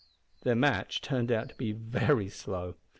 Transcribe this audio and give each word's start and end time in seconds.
Their 0.41 0.55
match 0.55 1.01
turned 1.01 1.31
out 1.31 1.49
to 1.49 1.55
be 1.57 1.73
very 1.73 2.27
slow. 2.27 2.73